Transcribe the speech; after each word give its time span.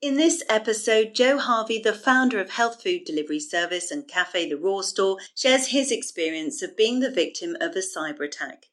In 0.00 0.16
this 0.16 0.44
episode, 0.48 1.12
Joe 1.12 1.38
Harvey, 1.38 1.80
the 1.80 1.92
founder 1.92 2.38
of 2.38 2.50
health 2.50 2.84
food 2.84 3.04
delivery 3.04 3.40
service 3.40 3.90
and 3.90 4.06
cafe 4.06 4.48
The 4.48 4.56
Raw 4.56 4.82
Store, 4.82 5.18
shares 5.34 5.68
his 5.68 5.90
experience 5.90 6.62
of 6.62 6.76
being 6.76 7.00
the 7.00 7.10
victim 7.10 7.56
of 7.60 7.74
a 7.74 7.80
cyber 7.80 8.24
attack. 8.24 8.66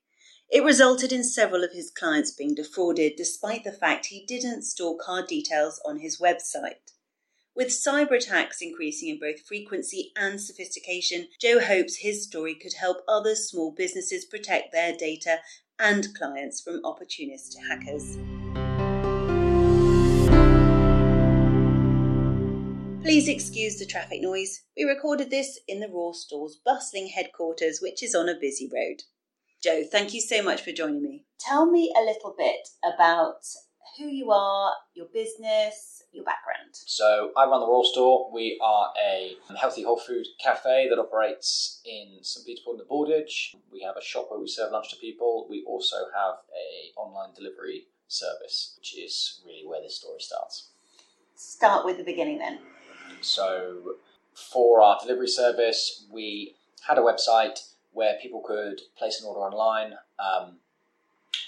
It 0.51 0.63
resulted 0.63 1.11
in 1.11 1.23
several 1.23 1.63
of 1.63 1.71
his 1.71 1.89
clients 1.89 2.29
being 2.29 2.53
defrauded, 2.53 3.13
despite 3.17 3.63
the 3.63 3.71
fact 3.71 4.05
he 4.05 4.23
didn't 4.23 4.65
store 4.65 4.99
card 5.03 5.25
details 5.25 5.81
on 5.83 5.97
his 5.97 6.19
website. 6.19 6.93
With 7.55 7.69
cyber 7.69 8.17
attacks 8.17 8.61
increasing 8.61 9.09
in 9.09 9.19
both 9.19 9.47
frequency 9.47 10.11
and 10.15 10.39
sophistication, 10.39 11.29
Joe 11.41 11.59
hopes 11.59 11.97
his 11.97 12.23
story 12.23 12.53
could 12.53 12.73
help 12.73 12.97
other 13.07 13.33
small 13.33 13.71
businesses 13.71 14.25
protect 14.25 14.71
their 14.71 14.95
data 14.95 15.39
and 15.79 16.13
clients 16.15 16.61
from 16.61 16.83
opportunistic 16.83 17.67
hackers. 17.67 18.15
Please 23.05 23.27
excuse 23.27 23.77
the 23.77 23.85
traffic 23.85 24.19
noise. 24.19 24.63
We 24.75 24.83
recorded 24.83 25.29
this 25.29 25.59
in 25.67 25.79
the 25.79 25.87
Raw 25.87 26.11
Store's 26.11 26.59
bustling 26.65 27.09
headquarters, 27.09 27.77
which 27.79 28.01
is 28.01 28.15
on 28.15 28.27
a 28.27 28.33
busy 28.33 28.67
road. 28.73 29.03
Joe, 29.61 29.83
thank 29.91 30.15
you 30.15 30.19
so 30.19 30.41
much 30.41 30.63
for 30.63 30.71
joining 30.71 31.03
me. 31.03 31.23
Tell 31.39 31.69
me 31.69 31.93
a 31.95 32.01
little 32.01 32.33
bit 32.35 32.67
about 32.83 33.45
who 33.99 34.05
you 34.07 34.31
are, 34.31 34.73
your 34.95 35.05
business, 35.13 36.01
your 36.13 36.23
background. 36.23 36.71
So 36.73 37.29
I 37.37 37.45
run 37.45 37.59
the 37.59 37.67
Raw 37.67 37.83
Store. 37.83 38.31
We 38.33 38.59
are 38.59 38.91
a 38.99 39.37
healthy 39.55 39.83
whole 39.83 39.99
food 39.99 40.25
cafe 40.43 40.89
that 40.89 40.97
operates 40.97 41.83
in 41.85 42.23
St 42.23 42.43
Peter 42.43 42.61
Port 42.65 42.79
in 42.79 42.79
the 42.79 42.85
Bordage. 42.85 43.55
We 43.71 43.83
have 43.83 43.97
a 43.97 44.03
shop 44.03 44.31
where 44.31 44.39
we 44.39 44.47
serve 44.47 44.71
lunch 44.71 44.89
to 44.89 44.95
people. 44.95 45.45
We 45.47 45.63
also 45.67 45.97
have 46.15 46.37
a 46.49 46.99
online 46.99 47.35
delivery 47.35 47.85
service, 48.07 48.73
which 48.79 48.97
is 48.97 49.41
really 49.45 49.67
where 49.67 49.83
this 49.83 49.97
story 49.97 50.21
starts. 50.21 50.69
Start 51.35 51.85
with 51.85 51.97
the 51.97 52.03
beginning 52.03 52.39
then. 52.39 52.57
So, 53.25 53.95
for 54.33 54.81
our 54.81 54.99
delivery 55.01 55.27
service, 55.27 56.05
we 56.11 56.55
had 56.87 56.97
a 56.97 57.01
website 57.01 57.71
where 57.93 58.17
people 58.21 58.41
could 58.41 58.81
place 58.97 59.21
an 59.21 59.27
order 59.27 59.41
online. 59.41 59.95
Um, 60.19 60.57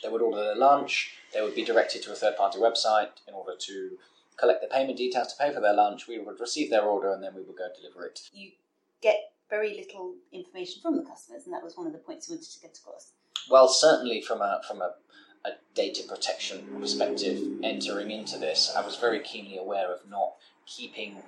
they 0.02 0.10
would 0.10 0.22
order 0.22 0.44
their 0.44 0.56
lunch, 0.56 1.14
they 1.34 1.42
would 1.42 1.56
be 1.56 1.66
directed 1.66 2.04
to 2.04 2.12
a 2.12 2.16
third 2.16 2.38
party 2.38 2.60
website 2.60 3.10
in 3.28 3.34
order 3.34 3.54
to 3.58 3.98
collect 4.38 4.62
the 4.62 4.68
payment 4.68 4.98
details 4.98 5.34
to 5.34 5.38
pay 5.38 5.54
for 5.54 5.60
their 5.60 5.74
lunch. 5.74 6.08
We 6.08 6.20
would 6.20 6.40
receive 6.40 6.70
their 6.70 6.84
order 6.84 7.12
and 7.12 7.24
then 7.24 7.36
we 7.36 7.42
would 7.42 7.58
go 7.58 7.68
deliver 7.76 8.06
it. 8.06 8.30
You 8.34 8.52
get 9.02 9.32
very 9.50 9.76
little 9.76 10.16
information 10.32 10.82
from 10.82 10.98
the 10.98 11.04
customers, 11.04 11.46
and 11.46 11.54
that 11.54 11.64
was 11.64 11.78
one 11.78 11.88
of 11.88 11.94
the 11.94 12.00
points 12.00 12.28
you 12.28 12.36
wanted 12.36 12.52
to 12.52 12.60
get 12.60 12.78
across. 12.78 13.12
Well, 13.50 13.68
certainly 13.68 14.22
from 14.22 14.42
a 14.42 14.62
from 14.68 14.82
a, 14.82 14.96
a 15.46 15.52
data 15.74 16.04
protection 16.08 16.68
perspective, 16.80 17.42
entering 17.64 18.12
into 18.12 18.38
this, 18.38 18.74
I 18.76 18.86
was 18.86 18.98
very 18.98 19.20
keenly 19.22 19.58
aware 19.58 19.92
of 19.94 20.00
not 20.10 20.34
keeping 20.66 21.24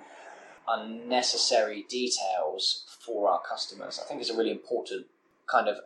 unnecessary 0.68 1.84
details 1.88 2.84
for 3.04 3.30
our 3.30 3.40
customers. 3.48 4.00
I 4.02 4.06
think 4.06 4.20
it's 4.20 4.30
a 4.30 4.36
really 4.36 4.50
important 4.50 5.06
kind 5.46 5.68
of 5.68 5.78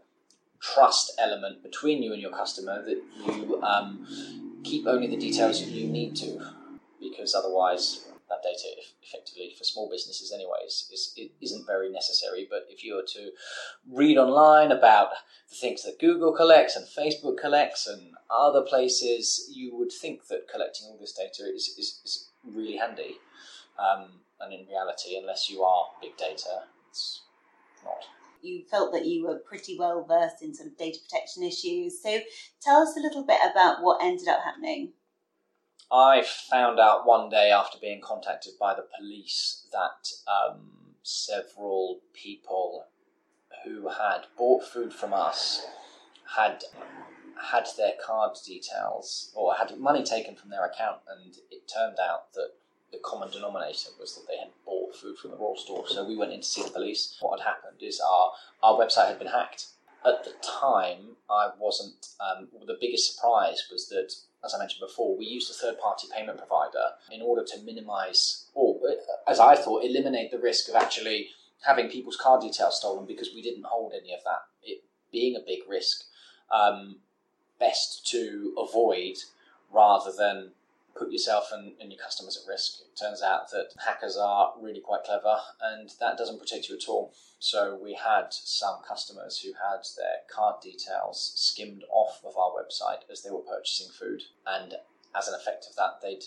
trust 0.60 1.12
element 1.18 1.62
between 1.62 2.02
you 2.02 2.12
and 2.12 2.20
your 2.20 2.30
customer 2.30 2.82
that 2.82 3.02
you 3.26 3.62
um, 3.62 4.06
keep 4.64 4.86
only 4.86 5.06
the 5.06 5.16
details 5.16 5.60
you 5.62 5.86
need 5.86 6.16
to, 6.16 6.40
because 7.00 7.34
otherwise 7.34 8.06
that 8.28 8.42
data 8.42 8.68
effectively 9.02 9.54
for 9.56 9.64
small 9.64 9.88
businesses 9.90 10.32
anyways 10.32 10.88
is, 10.92 11.12
it 11.16 11.30
isn't 11.40 11.66
very 11.66 11.90
necessary 11.90 12.46
but 12.48 12.66
if 12.70 12.82
you 12.82 12.94
were 12.94 13.04
to 13.06 13.30
read 13.92 14.16
online 14.16 14.72
about 14.72 15.08
the 15.50 15.54
things 15.54 15.82
that 15.82 16.00
google 16.00 16.32
collects 16.32 16.74
and 16.74 16.86
facebook 16.86 17.36
collects 17.38 17.86
and 17.86 18.12
other 18.30 18.62
places 18.62 19.50
you 19.52 19.76
would 19.76 19.92
think 19.92 20.26
that 20.28 20.48
collecting 20.50 20.86
all 20.88 20.96
this 20.98 21.12
data 21.12 21.42
is, 21.54 21.74
is, 21.78 22.00
is 22.04 22.30
really 22.44 22.76
handy 22.76 23.16
um, 23.78 24.08
and 24.40 24.52
in 24.52 24.66
reality, 24.66 25.16
unless 25.18 25.48
you 25.50 25.62
are 25.62 25.86
big 26.00 26.16
data, 26.16 26.64
it's 26.90 27.22
not. 27.84 28.04
You 28.42 28.64
felt 28.70 28.92
that 28.92 29.06
you 29.06 29.26
were 29.26 29.38
pretty 29.38 29.78
well 29.78 30.04
versed 30.04 30.42
in 30.42 30.54
sort 30.54 30.68
of 30.68 30.76
data 30.76 30.98
protection 31.02 31.42
issues. 31.42 32.02
So 32.02 32.20
tell 32.60 32.82
us 32.82 32.96
a 32.96 33.00
little 33.00 33.24
bit 33.24 33.38
about 33.50 33.82
what 33.82 34.02
ended 34.02 34.28
up 34.28 34.42
happening. 34.44 34.92
I 35.90 36.22
found 36.22 36.80
out 36.80 37.06
one 37.06 37.28
day 37.30 37.50
after 37.50 37.78
being 37.78 38.00
contacted 38.00 38.54
by 38.58 38.74
the 38.74 38.86
police 38.98 39.66
that 39.72 40.08
um, 40.30 40.70
several 41.02 42.00
people 42.12 42.86
who 43.64 43.88
had 43.88 44.26
bought 44.36 44.64
food 44.64 44.92
from 44.92 45.14
us 45.14 45.66
had 46.36 46.64
had 47.50 47.66
their 47.76 47.92
card 48.04 48.36
details 48.44 49.30
or 49.34 49.54
had 49.54 49.78
money 49.78 50.02
taken 50.02 50.34
from 50.34 50.50
their 50.50 50.64
account, 50.64 50.98
and 51.08 51.36
it 51.50 51.70
turned 51.72 51.98
out 51.98 52.32
that 52.32 52.50
the 52.94 53.00
common 53.02 53.30
denominator 53.30 53.90
was 53.98 54.14
that 54.14 54.26
they 54.28 54.38
had 54.38 54.50
bought 54.64 54.94
food 54.94 55.18
from 55.18 55.32
the 55.32 55.36
raw 55.36 55.54
store. 55.56 55.84
So 55.88 56.06
we 56.06 56.16
went 56.16 56.32
in 56.32 56.40
to 56.40 56.46
see 56.46 56.62
the 56.62 56.70
police. 56.70 57.16
What 57.20 57.40
had 57.40 57.46
happened 57.46 57.82
is 57.82 58.00
our, 58.00 58.30
our 58.62 58.78
website 58.78 59.08
had 59.08 59.18
been 59.18 59.28
hacked. 59.28 59.66
At 60.06 60.24
the 60.24 60.32
time, 60.42 61.16
I 61.30 61.50
wasn't. 61.58 62.08
Um, 62.20 62.48
the 62.66 62.76
biggest 62.80 63.14
surprise 63.14 63.66
was 63.72 63.88
that, 63.88 64.12
as 64.44 64.54
I 64.54 64.58
mentioned 64.58 64.86
before, 64.86 65.16
we 65.16 65.24
used 65.24 65.50
a 65.50 65.54
third 65.54 65.80
party 65.80 66.06
payment 66.14 66.38
provider 66.38 66.92
in 67.10 67.22
order 67.22 67.42
to 67.42 67.62
minimize, 67.62 68.46
or 68.54 68.78
as 69.26 69.40
I 69.40 69.56
thought, 69.56 69.84
eliminate 69.84 70.30
the 70.30 70.38
risk 70.38 70.68
of 70.68 70.74
actually 70.74 71.30
having 71.66 71.88
people's 71.88 72.18
card 72.18 72.42
details 72.42 72.78
stolen 72.78 73.06
because 73.06 73.30
we 73.34 73.40
didn't 73.40 73.64
hold 73.64 73.92
any 73.92 74.12
of 74.12 74.20
that. 74.24 74.42
It 74.62 74.84
being 75.10 75.36
a 75.36 75.40
big 75.40 75.60
risk, 75.66 76.04
um, 76.52 76.96
best 77.58 78.06
to 78.10 78.54
avoid 78.58 79.16
rather 79.72 80.12
than 80.16 80.50
put 80.96 81.10
yourself 81.10 81.48
and, 81.52 81.72
and, 81.80 81.90
your 81.90 82.02
customers 82.02 82.40
at 82.40 82.48
risk. 82.48 82.80
It 82.80 82.98
turns 82.98 83.22
out 83.22 83.50
that 83.50 83.70
hackers 83.84 84.16
are 84.16 84.52
really 84.60 84.80
quite 84.80 85.04
clever 85.04 85.36
and 85.60 85.90
that 86.00 86.16
doesn't 86.16 86.38
protect 86.38 86.68
you 86.68 86.76
at 86.76 86.88
all. 86.88 87.14
So 87.38 87.78
we 87.82 87.94
had 87.94 88.28
some 88.30 88.76
customers 88.86 89.38
who 89.40 89.52
had 89.52 89.82
their 89.96 90.22
card 90.34 90.62
details 90.62 91.32
skimmed 91.36 91.84
off 91.90 92.20
of 92.24 92.36
our 92.36 92.50
website 92.50 93.10
as 93.10 93.22
they 93.22 93.30
were 93.30 93.40
purchasing 93.40 93.92
food, 93.92 94.22
and 94.46 94.74
as 95.14 95.28
an 95.28 95.34
effect 95.34 95.66
of 95.68 95.76
that, 95.76 96.00
they'd 96.02 96.24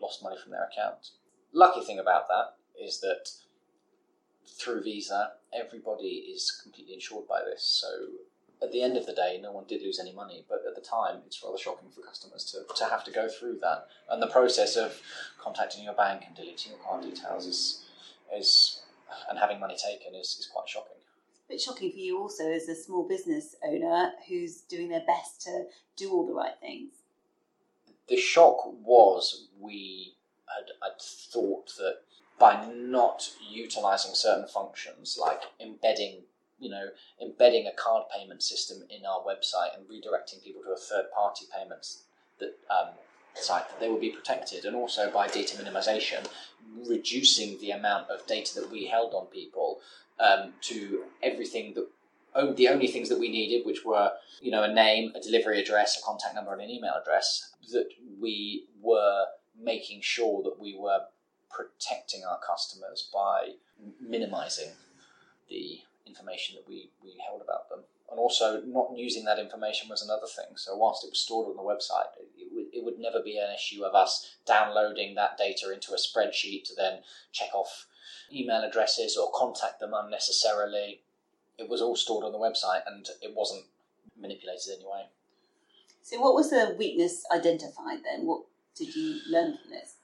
lost 0.00 0.22
money 0.22 0.36
from 0.42 0.52
their 0.52 0.64
account. 0.64 1.10
Lucky 1.52 1.82
thing 1.82 1.98
about 1.98 2.28
that 2.28 2.56
is 2.82 3.00
that 3.00 3.28
through 4.58 4.82
Visa, 4.82 5.32
everybody 5.52 6.32
is 6.34 6.50
completely 6.62 6.94
insured 6.94 7.28
by 7.28 7.40
this. 7.44 7.62
So 7.62 7.88
at 8.64 8.72
the 8.72 8.82
end 8.82 8.96
of 8.96 9.06
the 9.06 9.12
day, 9.12 9.38
no 9.40 9.52
one 9.52 9.64
did 9.68 9.82
lose 9.82 10.00
any 10.00 10.12
money, 10.12 10.44
but 10.48 10.62
at 10.66 10.74
the 10.74 10.80
time, 10.80 11.18
it's 11.26 11.42
rather 11.44 11.58
shocking 11.58 11.90
for 11.90 12.00
customers 12.00 12.44
to, 12.44 12.74
to 12.74 12.84
have 12.86 13.04
to 13.04 13.10
go 13.10 13.28
through 13.28 13.58
that. 13.60 13.86
And 14.10 14.22
the 14.22 14.26
process 14.26 14.76
of 14.76 14.98
contacting 15.38 15.84
your 15.84 15.92
bank 15.92 16.24
and 16.26 16.34
deleting 16.34 16.72
your 16.72 16.80
card 16.80 17.02
details 17.02 17.46
is, 17.46 17.84
is 18.34 18.80
and 19.28 19.38
having 19.38 19.60
money 19.60 19.76
taken 19.76 20.14
is, 20.14 20.36
is 20.40 20.48
quite 20.52 20.68
shocking. 20.68 20.96
It's 21.28 21.44
a 21.48 21.52
bit 21.52 21.60
shocking 21.60 21.92
for 21.92 21.98
you 21.98 22.18
also 22.18 22.50
as 22.50 22.68
a 22.68 22.74
small 22.74 23.06
business 23.06 23.54
owner 23.62 24.12
who's 24.28 24.62
doing 24.62 24.88
their 24.88 25.04
best 25.06 25.42
to 25.42 25.64
do 25.96 26.10
all 26.10 26.26
the 26.26 26.34
right 26.34 26.58
things. 26.60 26.92
The 28.08 28.16
shock 28.16 28.64
was 28.82 29.48
we 29.60 30.14
had, 30.46 30.72
had 30.82 31.00
thought 31.00 31.72
that 31.78 31.98
by 32.38 32.66
not 32.74 33.28
utilizing 33.48 34.14
certain 34.14 34.48
functions 34.48 35.18
like 35.20 35.42
embedding 35.60 36.22
you 36.58 36.70
know, 36.70 36.86
embedding 37.20 37.66
a 37.66 37.72
card 37.72 38.04
payment 38.14 38.42
system 38.42 38.82
in 38.90 39.04
our 39.04 39.20
website 39.20 39.76
and 39.76 39.86
redirecting 39.86 40.42
people 40.42 40.62
to 40.62 40.70
a 40.70 40.76
third 40.76 41.06
party 41.14 41.46
payments 41.56 42.04
that 42.38 42.56
um, 42.70 42.94
site 43.34 43.68
that 43.68 43.80
they 43.80 43.88
will 43.88 44.00
be 44.00 44.10
protected, 44.10 44.64
and 44.64 44.76
also 44.76 45.10
by 45.10 45.28
data 45.28 45.56
minimization, 45.56 46.26
reducing 46.88 47.58
the 47.60 47.70
amount 47.70 48.08
of 48.10 48.26
data 48.26 48.60
that 48.60 48.70
we 48.70 48.86
held 48.86 49.14
on 49.14 49.26
people 49.26 49.80
um, 50.20 50.52
to 50.62 51.04
everything 51.22 51.74
that 51.74 51.86
the 52.56 52.68
only 52.68 52.88
things 52.88 53.08
that 53.08 53.18
we 53.18 53.28
needed, 53.28 53.64
which 53.64 53.84
were 53.84 54.10
you 54.40 54.50
know 54.50 54.62
a 54.62 54.72
name, 54.72 55.12
a 55.14 55.20
delivery 55.20 55.60
address, 55.60 55.98
a 55.98 56.04
contact 56.04 56.34
number, 56.34 56.52
and 56.52 56.62
an 56.62 56.70
email 56.70 56.94
address, 57.00 57.52
that 57.72 57.88
we 58.20 58.64
were 58.82 59.24
making 59.60 60.00
sure 60.02 60.42
that 60.42 60.58
we 60.58 60.76
were 60.76 61.00
protecting 61.50 62.22
our 62.28 62.38
customers 62.40 63.08
by 63.12 63.52
minimizing 64.00 64.70
the 65.48 65.78
information 66.06 66.56
that 66.56 66.68
we, 66.68 66.90
we 67.02 67.16
held 67.26 67.42
about 67.42 67.68
them. 67.68 67.80
And 68.10 68.20
also, 68.20 68.60
not 68.62 68.96
using 68.96 69.24
that 69.24 69.38
information 69.38 69.88
was 69.88 70.02
another 70.02 70.26
thing. 70.26 70.56
So, 70.56 70.76
whilst 70.76 71.04
it 71.04 71.10
was 71.10 71.18
stored 71.18 71.48
on 71.48 71.56
the 71.56 71.62
website, 71.62 72.12
it, 72.20 72.28
it, 72.38 72.48
would, 72.52 72.66
it 72.72 72.84
would 72.84 72.98
never 72.98 73.20
be 73.22 73.38
an 73.38 73.52
issue 73.54 73.82
of 73.82 73.94
us 73.94 74.36
downloading 74.46 75.14
that 75.14 75.38
data 75.38 75.72
into 75.72 75.92
a 75.92 75.96
spreadsheet 75.96 76.64
to 76.64 76.74
then 76.76 77.00
check 77.32 77.54
off 77.54 77.86
email 78.32 78.62
addresses 78.62 79.16
or 79.16 79.30
contact 79.34 79.80
them 79.80 79.92
unnecessarily. 79.94 81.00
It 81.58 81.68
was 81.68 81.80
all 81.80 81.96
stored 81.96 82.24
on 82.24 82.32
the 82.32 82.38
website 82.38 82.82
and 82.86 83.08
it 83.22 83.34
wasn't 83.34 83.64
manipulated 84.20 84.74
anyway. 84.76 85.06
So, 86.02 86.20
what 86.20 86.34
was 86.34 86.50
the 86.50 86.76
weakness 86.78 87.24
identified 87.34 88.04
then? 88.04 88.26
What 88.26 88.42
did 88.76 88.94
you 88.94 89.20
learn 89.28 89.56
from 89.56 89.70
this? 89.70 89.94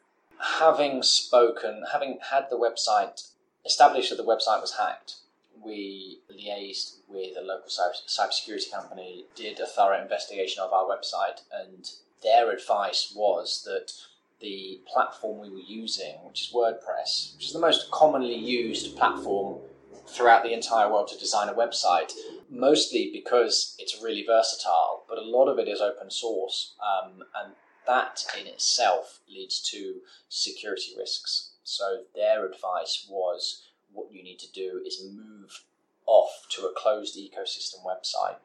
Having 0.59 1.03
spoken, 1.03 1.85
having 1.93 2.19
had 2.31 2.47
the 2.49 2.57
website 2.57 3.29
established 3.67 4.11
that 4.11 4.17
the 4.17 4.25
website 4.25 4.63
was 4.63 4.77
hacked, 4.79 5.17
we 5.65 6.21
liaised 6.31 6.99
with 7.09 7.37
a 7.37 7.43
local 7.43 7.69
cybersecurity 7.69 8.71
company, 8.73 9.27
did 9.35 9.61
a 9.61 9.67
thorough 9.67 10.01
investigation 10.01 10.63
of 10.63 10.73
our 10.73 10.85
website, 10.85 11.41
and 11.53 11.91
their 12.23 12.51
advice 12.51 13.13
was 13.15 13.63
that 13.65 13.93
the 14.41 14.81
platform 14.87 15.41
we 15.41 15.51
were 15.51 15.67
using, 15.67 16.15
which 16.25 16.43
is 16.43 16.53
WordPress, 16.55 17.35
which 17.35 17.47
is 17.47 17.53
the 17.53 17.59
most 17.59 17.91
commonly 17.91 18.35
used 18.35 18.97
platform 18.97 19.59
throughout 20.07 20.43
the 20.43 20.53
entire 20.53 20.91
world 20.91 21.09
to 21.09 21.19
design 21.19 21.49
a 21.49 21.55
website, 21.55 22.13
mostly 22.51 23.11
because 23.13 23.77
it's 23.79 24.03
really 24.03 24.25
versatile, 24.27 25.05
but 25.09 25.19
a 25.19 25.23
lot 25.23 25.47
of 25.49 25.59
it 25.59 25.69
is 25.69 25.81
open 25.81 26.11
source, 26.11 26.75
um, 26.81 27.23
and 27.43 27.53
that 27.87 28.25
in 28.41 28.47
itself 28.47 29.21
leads 29.29 29.61
to 29.71 29.97
security 30.29 30.93
risks. 30.99 31.53
So 31.63 32.03
their 32.15 32.47
advice 32.47 33.07
was 33.09 33.67
what 33.93 34.13
you 34.13 34.23
need 34.23 34.39
to 34.41 34.53
do 34.53 34.83
is 34.85 35.03
move 35.05 35.65
off 36.07 36.47
to 36.51 36.63
a 36.63 36.73
closed 36.77 37.17
ecosystem 37.17 37.85
website 37.85 38.37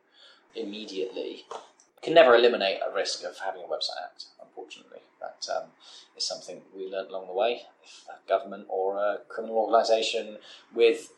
immediately. 0.56 1.45
You 1.50 2.01
can 2.01 2.13
never 2.13 2.36
eliminate 2.36 2.80
a 2.88 2.94
risk 2.94 3.24
of 3.24 3.38
having 3.44 3.62
a 3.62 3.65
website 3.65 4.01
hacked, 4.01 4.25
unfortunately. 4.42 5.00
That 5.19 5.47
um, 5.56 5.69
is 6.15 6.27
something 6.27 6.62
we 6.75 6.88
learned 6.88 7.09
along 7.09 7.27
the 7.27 7.33
way. 7.33 7.63
If 7.83 8.06
a 8.07 8.30
government 8.30 8.65
or 8.69 8.97
a 8.97 9.19
criminal 9.27 9.57
organisation 9.57 10.38
with 10.74 11.12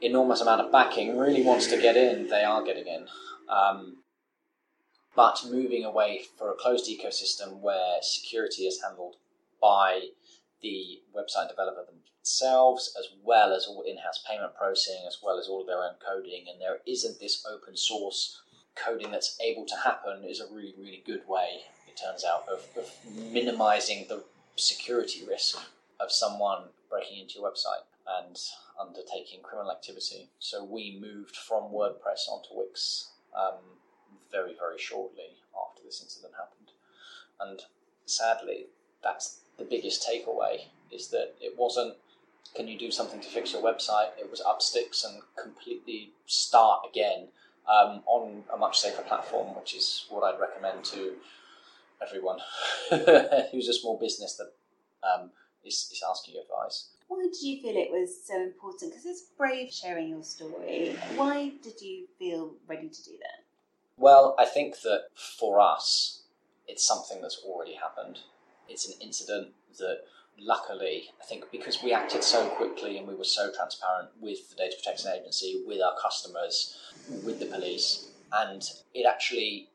enormous 0.00 0.40
amount 0.40 0.60
of 0.60 0.72
backing 0.72 1.18
really 1.18 1.42
wants 1.42 1.66
to 1.68 1.80
get 1.80 1.96
in, 1.96 2.28
they 2.28 2.44
are 2.44 2.62
getting 2.62 2.86
in. 2.86 3.06
Um, 3.48 3.98
but 5.16 5.44
moving 5.50 5.84
away 5.84 6.22
for 6.36 6.50
a 6.50 6.54
closed 6.54 6.88
ecosystem 6.88 7.60
where 7.60 7.96
security 8.02 8.64
is 8.64 8.82
handled 8.82 9.16
by 9.60 10.08
the 10.62 11.00
website 11.14 11.48
developer 11.48 11.84
themselves, 11.86 12.94
as 12.98 13.06
well 13.22 13.52
as 13.52 13.66
all 13.66 13.82
in-house 13.82 14.24
payment 14.28 14.54
processing, 14.54 15.04
as 15.06 15.18
well 15.22 15.38
as 15.38 15.48
all 15.48 15.60
of 15.60 15.66
their 15.66 15.82
own 15.82 15.94
coding, 16.06 16.46
and 16.50 16.60
there 16.60 16.78
isn't 16.86 17.20
this 17.20 17.46
open 17.50 17.76
source 17.76 18.42
coding 18.74 19.10
that's 19.10 19.38
able 19.40 19.66
to 19.66 19.76
happen, 19.76 20.24
is 20.24 20.40
a 20.40 20.52
really, 20.52 20.74
really 20.78 21.02
good 21.04 21.22
way, 21.28 21.62
it 21.86 21.96
turns 21.96 22.24
out, 22.24 22.44
of, 22.48 22.64
of 22.76 22.90
minimizing 23.32 24.06
the 24.08 24.22
security 24.56 25.24
risk 25.28 25.58
of 26.00 26.12
someone 26.12 26.64
breaking 26.90 27.20
into 27.20 27.38
your 27.38 27.50
website 27.50 27.84
and 28.20 28.38
undertaking 28.80 29.42
criminal 29.42 29.70
activity. 29.70 30.30
So 30.38 30.64
we 30.64 30.98
moved 31.00 31.36
from 31.36 31.64
WordPress 31.72 32.28
onto 32.30 32.50
Wix 32.52 33.10
um, 33.36 33.58
very, 34.30 34.54
very 34.58 34.78
shortly 34.78 35.36
after 35.54 35.82
this 35.84 36.00
incident 36.02 36.34
happened. 36.36 36.70
And 37.40 37.60
sadly, 38.06 38.66
that's 39.02 39.40
the 39.58 39.64
biggest 39.64 40.08
takeaway 40.08 40.60
is 40.90 41.08
that 41.08 41.34
it 41.40 41.54
wasn't 41.58 41.94
can 42.54 42.66
you 42.66 42.78
do 42.78 42.90
something 42.90 43.20
to 43.20 43.28
fix 43.28 43.52
your 43.52 43.62
website? 43.62 44.08
It 44.18 44.30
was 44.30 44.40
up 44.40 44.62
sticks 44.62 45.04
and 45.04 45.22
completely 45.40 46.12
start 46.26 46.80
again 46.88 47.28
um, 47.68 48.02
on 48.06 48.44
a 48.52 48.56
much 48.56 48.78
safer 48.78 49.02
platform, 49.02 49.54
which 49.54 49.74
is 49.74 50.06
what 50.08 50.22
I'd 50.22 50.40
recommend 50.40 50.84
to 50.86 51.12
everyone 52.06 52.38
who's 53.52 53.68
a 53.68 53.74
small 53.74 53.98
business 53.98 54.34
that 54.36 54.52
um, 55.06 55.30
is, 55.64 55.88
is 55.92 56.02
asking 56.08 56.36
advice. 56.40 56.88
Why 57.08 57.22
did 57.22 57.40
you 57.40 57.60
feel 57.60 57.76
it 57.76 57.90
was 57.90 58.16
so 58.26 58.40
important? 58.42 58.92
Because 58.92 59.06
it's 59.06 59.22
brave 59.36 59.72
sharing 59.72 60.08
your 60.08 60.22
story. 60.22 60.96
Why 61.16 61.52
did 61.62 61.80
you 61.80 62.06
feel 62.18 62.52
ready 62.66 62.88
to 62.88 63.04
do 63.04 63.12
that? 63.20 63.44
Well, 63.96 64.36
I 64.38 64.44
think 64.44 64.80
that 64.82 65.06
for 65.38 65.60
us, 65.60 66.22
it's 66.66 66.84
something 66.84 67.20
that's 67.20 67.40
already 67.44 67.74
happened. 67.74 68.20
It's 68.68 68.88
an 68.88 68.94
incident 69.00 69.48
that, 69.78 70.02
luckily, 70.38 71.10
I 71.20 71.24
think 71.24 71.44
because 71.50 71.82
we 71.82 71.92
acted 71.92 72.22
so 72.22 72.48
quickly 72.48 72.98
and 72.98 73.06
we 73.06 73.14
were 73.14 73.24
so 73.24 73.50
transparent 73.52 74.10
with 74.20 74.50
the 74.50 74.56
Data 74.56 74.76
Protection 74.76 75.10
Agency, 75.12 75.62
with 75.66 75.80
our 75.80 75.94
customers, 76.00 76.76
with 77.24 77.40
the 77.40 77.46
police, 77.46 78.08
and 78.32 78.62
it 78.94 79.06
actually, 79.06 79.68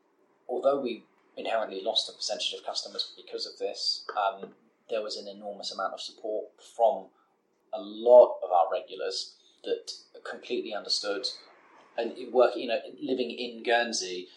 although 0.48 0.80
we 0.80 1.04
inherently 1.36 1.82
lost 1.82 2.08
a 2.08 2.12
percentage 2.12 2.54
of 2.56 2.64
customers 2.64 3.12
because 3.16 3.46
of 3.46 3.58
this, 3.58 4.04
um, 4.16 4.50
there 4.88 5.02
was 5.02 5.16
an 5.16 5.26
enormous 5.28 5.72
amount 5.72 5.92
of 5.92 6.00
support 6.00 6.46
from 6.76 7.06
a 7.72 7.80
lot 7.80 8.36
of 8.44 8.50
our 8.52 8.66
regulars 8.70 9.34
that 9.64 9.90
completely 10.28 10.74
understood 10.74 11.26
and 11.96 12.12
work, 12.32 12.52
you 12.56 12.68
know, 12.68 12.78
living 13.02 13.30
in 13.30 13.62
Guernsey, 13.62 14.28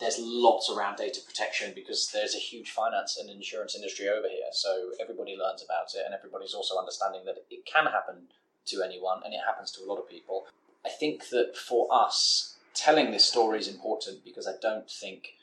there's 0.00 0.18
lots 0.18 0.70
around 0.70 0.96
data 0.96 1.20
protection 1.26 1.72
because 1.74 2.10
there's 2.12 2.34
a 2.34 2.38
huge 2.38 2.70
finance 2.70 3.18
and 3.18 3.28
insurance 3.28 3.76
industry 3.76 4.08
over 4.08 4.28
here. 4.28 4.48
So 4.52 4.92
everybody 5.00 5.36
learns 5.36 5.62
about 5.62 5.94
it, 5.94 6.02
and 6.04 6.14
everybody's 6.14 6.54
also 6.54 6.78
understanding 6.78 7.24
that 7.26 7.36
it 7.50 7.66
can 7.66 7.84
happen 7.84 8.28
to 8.66 8.82
anyone, 8.82 9.20
and 9.24 9.34
it 9.34 9.40
happens 9.46 9.70
to 9.72 9.84
a 9.84 9.86
lot 9.86 9.98
of 9.98 10.08
people. 10.08 10.46
I 10.84 10.88
think 10.88 11.28
that 11.28 11.56
for 11.56 11.86
us, 11.92 12.56
telling 12.72 13.10
this 13.10 13.26
story 13.26 13.58
is 13.58 13.68
important 13.68 14.24
because 14.24 14.46
I 14.46 14.54
don't 14.62 14.90
think 14.90 15.34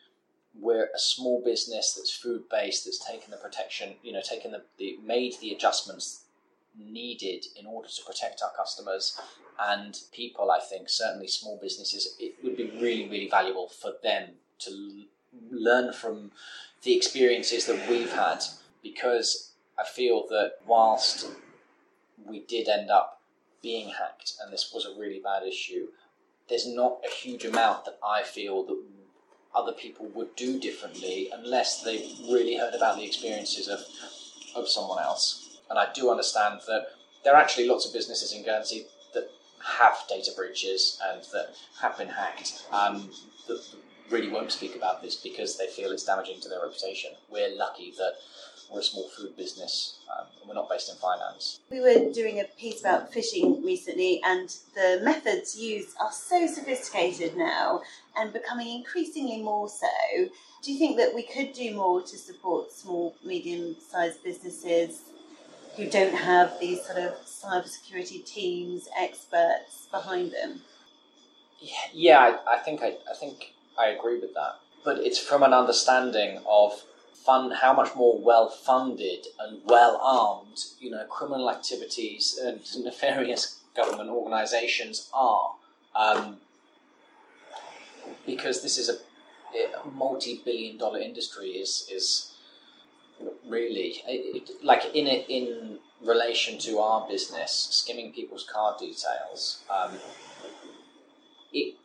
we're 0.60 0.90
a 0.96 1.00
small 1.00 1.44
business 1.44 1.94
that's 1.94 2.16
food 2.16 2.50
based, 2.50 2.86
that's 2.86 3.06
taken 3.06 3.30
the 3.30 3.38
protection, 3.38 3.94
you 4.02 4.12
know, 4.12 4.22
taken 4.22 4.52
the, 4.52 4.64
the 4.80 4.98
made 5.06 5.36
the 5.40 5.52
adjustments 5.52 6.24
needed 6.80 7.46
in 7.60 7.68
order 7.68 7.88
to 7.88 8.04
protect 8.06 8.42
our 8.42 8.52
customers 8.56 9.20
and 9.60 10.00
people. 10.12 10.50
I 10.50 10.60
think 10.60 10.90
certainly 10.90 11.28
small 11.28 11.60
businesses, 11.62 12.16
it 12.20 12.36
would 12.44 12.58
be 12.58 12.72
really, 12.82 13.08
really 13.08 13.30
valuable 13.30 13.70
for 13.70 13.94
them 14.02 14.30
to 14.60 15.04
learn 15.52 15.94
from 15.94 16.32
the 16.84 16.96
experiences 16.96 17.66
that 17.66 17.90
we've 17.90 18.14
had 18.14 18.44
because 18.84 19.52
I 19.78 19.86
feel 19.86 20.26
that 20.30 20.54
whilst 20.66 21.30
we 22.26 22.40
did 22.42 22.68
end 22.68 22.90
up 22.90 23.22
being 23.62 23.90
hacked 23.90 24.34
and 24.42 24.52
this 24.52 24.72
was 24.74 24.86
a 24.86 25.00
really 25.00 25.20
bad 25.20 25.44
issue, 25.44 25.88
there's 26.50 26.68
not 26.68 27.00
a 27.06 27.14
huge 27.14 27.46
amount 27.46 27.86
that 27.86 27.98
I 28.04 28.24
feel 28.24 28.64
that 28.66 28.82
other 29.56 29.74
people 29.74 30.08
would 30.14 30.36
do 30.36 30.60
differently 30.60 31.30
unless 31.34 31.84
they've 31.84 32.10
really 32.30 32.58
heard 32.58 32.74
about 32.74 32.98
the 32.98 33.06
experiences 33.06 33.68
of, 33.68 33.80
of 34.56 34.70
someone 34.70 35.02
else. 35.02 35.60
And 35.70 35.80
I 35.80 35.88
do 35.94 36.10
understand 36.12 36.62
that 36.68 36.88
there 37.24 37.34
are 37.34 37.42
actually 37.42 37.68
lots 37.68 37.86
of 37.86 37.94
businesses 37.94 38.34
in 38.34 38.44
Guernsey 38.44 38.86
that 39.14 39.30
have 39.64 39.98
data 40.08 40.32
breaches 40.36 41.00
and 41.04 41.22
that 41.34 41.56
have 41.82 41.98
been 41.98 42.08
hacked 42.08 42.64
um, 42.72 43.10
that 43.48 43.62
really 44.10 44.30
won't 44.30 44.52
speak 44.52 44.76
about 44.76 45.02
this 45.02 45.16
because 45.16 45.58
they 45.58 45.68
feel 45.68 45.92
it's 45.92 46.04
damaging 46.04 46.40
to 46.42 46.50
their 46.50 46.62
reputation. 46.62 47.12
We're 47.30 47.56
lucky 47.56 47.94
that 47.98 48.14
we're 48.72 48.80
a 48.80 48.84
small 48.84 49.08
food 49.10 49.36
business 49.38 50.00
um, 50.12 50.26
and 50.40 50.50
we're 50.50 50.56
not 50.56 50.70
based 50.70 50.90
in 50.90 50.96
finance. 50.98 51.60
We 51.72 51.80
were 51.80 52.12
doing 52.12 52.40
a 52.40 52.46
piece 52.60 52.82
about 52.82 53.14
phishing 53.14 53.64
recently, 53.64 54.22
and 54.26 54.54
the 54.76 55.00
methods 55.04 55.58
used 55.58 55.96
are 56.02 56.12
so 56.12 56.48
sophisticated 56.48 57.38
now 57.38 57.82
and 58.18 58.34
becoming 58.34 58.70
increasingly 58.80 59.42
more 59.42 59.70
so. 59.70 60.28
Do 60.64 60.72
you 60.74 60.80
think 60.80 60.98
that 60.98 61.14
we 61.14 61.24
could 61.24 61.54
do 61.54 61.74
more 61.74 62.02
to 62.02 62.18
support 62.18 62.72
small, 62.72 63.16
medium 63.24 63.76
sized 63.80 64.24
businesses 64.24 65.02
who 65.78 65.88
don't 65.88 66.16
have 66.16 66.60
these 66.60 66.84
sort 66.84 66.98
of 66.98 67.14
cybersecurity 67.24 68.26
teams, 68.26 68.90
experts 69.00 69.88
behind 69.92 70.32
them. 70.32 70.60
Yeah, 71.94 72.20
I, 72.20 72.56
I 72.56 72.58
think 72.58 72.82
I, 72.82 72.98
I 73.10 73.16
think 73.20 73.54
I 73.78 73.88
agree 73.88 74.20
with 74.20 74.34
that. 74.34 74.60
But 74.84 75.00
it's 75.00 75.20
from 75.20 75.44
an 75.44 75.54
understanding 75.54 76.40
of 76.50 76.84
how 77.28 77.74
much 77.74 77.94
more 77.94 78.18
well 78.18 78.50
funded 78.50 79.28
and 79.38 79.60
well 79.66 80.00
armed, 80.02 80.64
you 80.80 80.90
know, 80.90 81.04
criminal 81.10 81.50
activities 81.50 82.40
and 82.42 82.62
nefarious 82.86 83.60
government 83.76 84.10
organisations 84.10 85.10
are. 85.14 85.56
Um, 85.96 86.38
because 88.26 88.62
this 88.62 88.78
is 88.78 88.90
a, 88.90 88.94
a 88.96 89.90
multi-billion 89.90 90.78
dollar 90.78 91.00
industry 91.00 91.50
is 91.50 91.88
is 91.92 92.34
really. 93.48 94.02
It, 94.08 94.64
like 94.64 94.86
in 94.94 95.08
it, 95.08 95.26
in 95.28 95.80
relation 96.02 96.58
to 96.60 96.80
our 96.80 97.08
business, 97.08 97.68
skimming 97.72 98.14
people's 98.14 98.44
card 98.44 98.80
details, 98.80 99.64
um, 99.70 99.98
it 101.52 101.76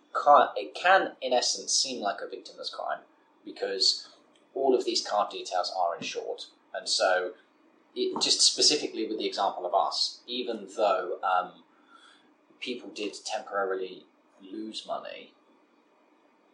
it 0.57 0.75
can 0.75 1.13
in 1.21 1.33
essence 1.33 1.73
seem 1.73 2.01
like 2.01 2.19
a 2.21 2.27
victimless 2.27 2.73
crime 2.73 3.01
because 3.45 4.09
all 4.55 4.75
of 4.75 4.85
these 4.85 5.07
card 5.07 5.31
details 5.31 5.73
are 5.77 5.97
insured, 5.97 6.45
and 6.75 6.89
so 6.89 7.33
it, 7.95 8.21
just 8.23 8.41
specifically 8.41 9.07
with 9.07 9.19
the 9.19 9.27
example 9.27 9.67
of 9.67 9.75
us, 9.75 10.21
even 10.27 10.69
though 10.77 11.19
um, 11.23 11.53
people 12.61 12.91
did 12.95 13.15
temporarily 13.25 14.05
lose 14.43 14.85
money, 14.87 15.33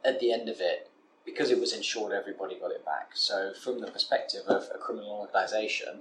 at 0.04 0.20
the 0.20 0.32
end 0.32 0.48
of 0.48 0.60
it, 0.60 0.90
because 1.24 1.50
it 1.50 1.60
was 1.60 1.72
insured, 1.72 2.12
everybody 2.12 2.58
got 2.58 2.70
it 2.70 2.84
back. 2.84 3.10
So, 3.14 3.52
from 3.52 3.80
the 3.80 3.90
perspective 3.90 4.42
of 4.46 4.68
a 4.74 4.78
criminal 4.78 5.10
organisation, 5.10 6.00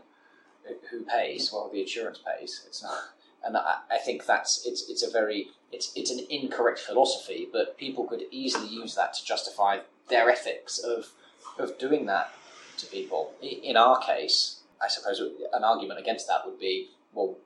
who 0.90 1.04
pays? 1.04 1.52
Well, 1.52 1.70
the 1.72 1.82
insurance 1.82 2.20
pays. 2.20 2.64
It's 2.68 2.84
not, 2.84 2.98
and 3.44 3.58
I, 3.58 3.78
I, 3.92 3.98
think 3.98 4.26
that's 4.26 4.66
it's 4.66 4.90
it's 4.90 5.04
a 5.04 5.12
very 5.12 5.50
it's 5.72 5.92
it's 5.96 6.12
an 6.12 6.26
incorrect 6.30 6.80
philosophy, 6.80 7.48
but 7.52 7.78
people 7.78 8.06
could 8.06 8.24
easily 8.32 8.68
use 8.68 8.96
that 8.96 9.14
to 9.16 9.26
justify 9.26 9.80
their 10.10 10.30
ethics 10.30 10.80
of 10.80 11.12
of 11.58 11.78
doing 11.78 12.06
that 12.06 12.34
to 12.78 12.86
people. 12.88 13.34
In 13.42 13.78
our 13.78 14.00
case, 14.00 14.62
I 14.82 14.88
suppose 14.88 15.20
an 15.20 15.64
argument 15.64 16.00
against 16.00 16.28
that 16.28 16.46
would 16.46 16.60
be, 16.60 16.90
well, 17.14 17.38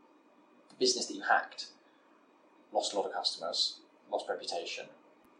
the 0.69 0.75
business 0.75 1.05
that 1.07 1.13
you 1.13 1.21
hacked 1.21 1.67
lost 2.73 2.93
a 2.93 2.97
lot 2.97 3.05
of 3.05 3.13
customers, 3.13 3.79
lost 4.11 4.25
reputation, 4.29 4.85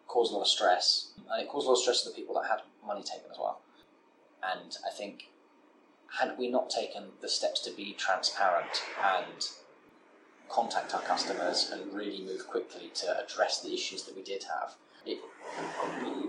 caused 0.08 0.32
a 0.32 0.36
lot 0.36 0.42
of 0.42 0.48
stress, 0.48 1.12
and 1.30 1.42
it 1.42 1.50
caused 1.50 1.66
a 1.66 1.70
lot 1.70 1.76
of 1.76 1.82
stress 1.82 2.04
to 2.04 2.10
the 2.10 2.16
people 2.16 2.36
that 2.36 2.50
had 2.50 2.62
money 2.86 3.02
taken 3.02 3.30
as 3.32 3.38
well. 3.38 3.62
And 4.44 4.78
I 4.86 4.96
think 4.96 5.30
had 6.20 6.38
we 6.38 6.50
not 6.50 6.70
taken 6.70 7.04
the 7.22 7.30
steps 7.30 7.62
to 7.62 7.72
be 7.72 7.94
transparent 7.94 8.84
and 9.04 9.48
contact 10.52 10.94
our 10.94 11.02
customers 11.02 11.72
and 11.74 11.94
really 11.94 12.22
move 12.22 12.48
quickly 12.48 12.92
to 12.96 13.24
address 13.24 13.62
the 13.62 13.74
issues 13.74 14.04
that 14.04 14.16
we 14.16 14.22
did 14.22 14.44
have, 14.44 14.74
it, 15.06 15.20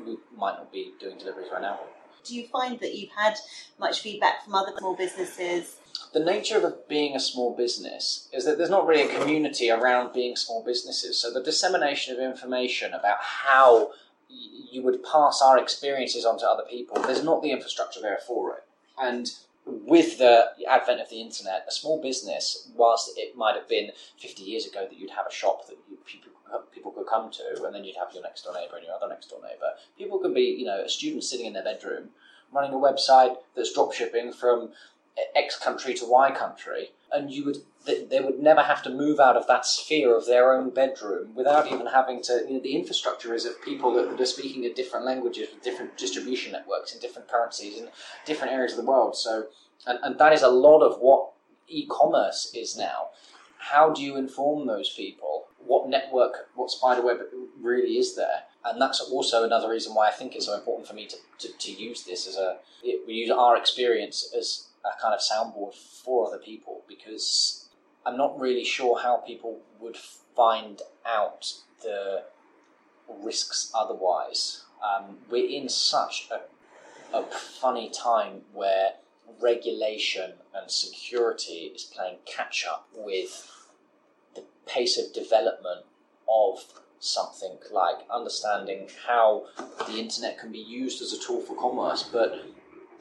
we 0.07 0.17
might 0.37 0.57
not 0.57 0.73
be 0.73 0.93
doing 1.01 1.19
deliveries 1.19 1.49
right 1.53 1.63
now. 1.63 1.81
Do 2.25 2.37
you 2.37 2.47
find 2.47 2.79
that 2.81 2.95
you've 2.95 3.11
had 3.11 3.37
much 3.79 4.01
feedback 4.01 4.45
from 4.45 4.55
other 4.55 4.73
small 4.79 4.95
businesses? 4.95 5.77
The 6.13 6.21
nature 6.21 6.65
of 6.65 6.89
being 6.89 7.17
a 7.17 7.21
small 7.21 7.57
business 7.57 8.29
is 8.33 8.45
that 8.45 8.59
there's 8.59 8.71
not 8.71 8.87
really 8.87 9.11
a 9.11 9.19
community 9.19 9.71
around 9.71 10.13
being 10.13 10.37
small 10.37 10.63
businesses. 10.65 11.19
So 11.19 11.33
the 11.33 11.43
dissemination 11.43 12.15
of 12.15 12.21
information 12.21 12.93
about 12.95 13.19
how 13.21 13.91
you 14.29 14.83
would 14.83 15.03
pass 15.03 15.43
our 15.43 15.59
experiences 15.59 16.25
on 16.25 16.39
to 16.39 16.49
other 16.49 16.65
people, 16.71 17.03
there's 17.03 17.25
not 17.25 17.43
the 17.43 17.51
infrastructure 17.51 18.01
there 18.01 18.21
for 18.27 18.57
it. 18.57 18.65
And 18.99 19.31
with 19.65 20.19
the 20.19 20.51
advent 20.69 21.01
of 21.01 21.09
the 21.09 21.21
internet, 21.21 21.65
a 21.69 21.73
small 21.73 22.01
business, 22.01 22.69
whilst 22.75 23.11
it 23.17 23.37
might 23.37 23.55
have 23.55 23.69
been 23.69 23.91
50 24.19 24.43
years 24.43 24.67
ago 24.67 24.87
that 24.89 24.99
you'd 24.99 25.11
have 25.11 25.27
a 25.29 25.33
shop 25.33 25.67
that 25.69 25.77
you, 25.89 25.99
people, 26.05 26.33
people 26.73 26.91
could 26.91 27.07
come 27.07 27.31
to, 27.31 27.65
and 27.65 27.75
then 27.75 27.85
you'd 27.85 27.97
have 27.97 28.13
your 28.13 28.23
next 28.23 28.43
door 28.43 28.55
neighbour 28.55 28.77
and 28.77 28.87
your 28.87 28.95
other 28.95 29.09
next 29.09 29.29
door 29.29 29.41
neighbour, 29.43 29.73
people 29.97 30.19
could 30.19 30.35
be, 30.35 30.57
you 30.59 30.65
know, 30.65 30.81
a 30.81 30.89
student 30.89 31.25
sitting 31.25 31.47
in 31.47 31.53
their 31.53 31.65
bedroom 31.65 32.11
running 32.53 32.73
a 32.73 32.77
website 32.77 33.37
that's 33.57 33.73
drop 33.73 33.93
shipping 33.93 34.33
from 34.33 34.71
X 35.35 35.59
country 35.59 35.95
to 35.95 36.07
Y 36.07 36.31
country, 36.33 36.91
and 37.13 37.31
you 37.31 37.45
would 37.45 37.59
they 37.85 38.21
would 38.21 38.39
never 38.39 38.63
have 38.63 38.81
to 38.85 38.91
move 38.91 39.19
out 39.19 39.37
of 39.37 39.47
that 39.49 39.67
sphere 39.67 40.17
of 40.17 40.27
their 40.27 40.53
own 40.53 40.71
bedroom 40.71 41.35
without 41.35 41.67
even 41.67 41.87
having 41.87 42.23
to. 42.23 42.45
You 42.47 42.55
know, 42.55 42.61
the 42.61 42.77
infrastructure 42.77 43.35
is 43.35 43.45
of 43.45 43.61
people 43.63 43.93
that 43.95 44.21
are 44.21 44.27
speaking 44.27 44.65
in 44.65 44.73
different 44.75 45.05
languages 45.05 45.49
with 45.53 45.65
different 45.65 45.97
distribution 45.99 46.53
networks 46.53 46.95
in 46.95 47.01
different 47.01 47.29
currencies 47.29 47.79
in 47.79 47.89
different 48.25 48.53
areas 48.53 48.73
of 48.73 48.79
the 48.79 48.91
world. 48.91 49.17
So, 49.17 49.47
and, 49.87 49.99
and 50.03 50.19
that 50.19 50.33
is 50.33 50.43
a 50.43 50.49
lot 50.49 50.83
of 50.83 51.01
what 51.01 51.33
e-commerce 51.67 52.53
is 52.55 52.77
now. 52.77 53.09
How 53.59 53.91
do 53.91 54.03
you 54.03 54.17
inform 54.17 54.67
those 54.67 54.91
people? 54.91 55.47
What 55.65 55.89
network, 55.89 56.49
what 56.55 56.71
spiderweb 56.71 57.19
really 57.61 57.99
is 57.99 58.15
there? 58.17 58.45
And 58.65 58.81
that's 58.81 59.01
also 59.01 59.45
another 59.45 59.71
reason 59.71 59.95
why 59.95 60.09
I 60.09 60.13
think 60.13 60.35
it's 60.35 60.47
so 60.47 60.55
important 60.55 60.87
for 60.87 60.95
me 60.95 61.07
to, 61.07 61.17
to, 61.39 61.49
to 61.57 61.73
use 61.73 62.05
this 62.05 62.29
as 62.29 62.37
a, 62.37 62.59
we 62.85 63.15
use 63.15 63.31
our 63.31 63.57
experience 63.57 64.33
as 64.37 64.69
a 64.85 65.01
kind 65.01 65.15
of 65.15 65.21
soundboard 65.21 65.75
for 65.75 66.29
other 66.29 66.39
people 66.39 66.83
because 66.89 67.69
I'm 68.05 68.17
not 68.17 68.39
really 68.39 68.65
sure 68.65 69.01
how 69.01 69.19
people 69.19 69.61
would 69.81 69.97
find 69.97 70.81
out 71.07 71.53
the 71.83 72.25
risks 73.09 73.71
otherwise. 73.75 74.65
Um, 74.83 75.19
we're 75.31 75.49
in 75.49 75.69
such 75.69 76.29
a, 76.31 77.17
a 77.17 77.23
funny 77.25 77.91
time 77.91 78.43
where 78.53 78.95
regulation 79.41 80.33
and 80.55 80.71
security 80.71 81.73
is 81.75 81.85
playing 81.85 82.19
catch 82.25 82.67
up 82.69 82.89
with 82.95 83.51
the 84.35 84.43
pace 84.67 84.99
of 84.99 85.13
development 85.13 85.85
of 86.29 86.65
something 87.01 87.59
like 87.73 87.97
understanding 88.13 88.89
how 89.09 89.45
the 89.87 89.95
internet 89.99 90.39
can 90.39 90.53
be 90.53 90.59
used 90.59 91.03
as 91.03 91.13
a 91.13 91.19
tool 91.19 91.41
for 91.41 91.57
commerce, 91.57 92.05
but 92.05 92.45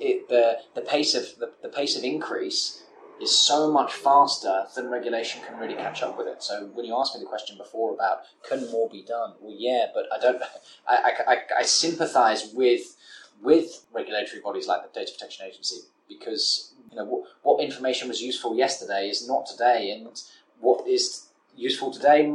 it, 0.02 0.30
the 0.30 0.58
the 0.76 0.82
pace 0.82 1.16
of 1.16 1.38
the, 1.40 1.52
the 1.62 1.70
pace 1.70 1.96
of 1.98 2.04
increase 2.04 2.84
is 3.22 3.34
so 3.34 3.72
much 3.72 3.94
faster 3.94 4.66
than 4.76 4.90
regulation 4.90 5.42
can 5.46 5.60
really 5.60 5.76
catch 5.76 6.02
up 6.02 6.18
with 6.18 6.28
it. 6.28 6.42
So 6.42 6.72
when 6.74 6.86
you 6.86 6.98
asked 6.98 7.14
me 7.16 7.22
the 7.22 7.28
question 7.28 7.56
before 7.56 7.94
about 7.94 8.22
can 8.48 8.70
more 8.72 8.90
be 8.90 9.04
done, 9.04 9.34
well, 9.40 9.56
yeah, 9.56 9.86
but 9.94 10.08
I 10.12 10.20
don't. 10.20 10.42
I, 10.88 11.12
I, 11.28 11.38
I 11.60 11.64
sympathise 11.64 12.52
with 12.54 12.98
with 13.42 13.86
regulatory 13.94 14.42
bodies 14.42 14.68
like 14.68 14.82
the 14.82 15.00
Data 15.00 15.12
Protection 15.14 15.46
Agency 15.46 15.82
because 16.08 16.74
you 16.90 16.98
know 16.98 17.06
what, 17.06 17.26
what 17.44 17.64
information 17.64 18.08
was 18.08 18.22
useful 18.22 18.56
yesterday 18.56 19.08
is 19.08 19.28
not 19.28 19.46
today, 19.46 19.92
and 19.92 20.22
what 20.60 20.88
is 20.88 21.28
useful 21.56 21.92
today 21.92 22.34